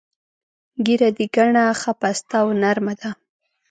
[0.85, 3.09] ږیره دې ګڼه، ښه پسته او نر مه ده.